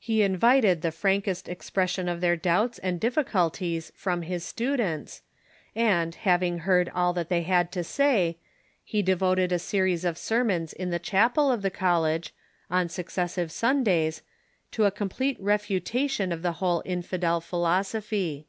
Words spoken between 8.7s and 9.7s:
he devoted a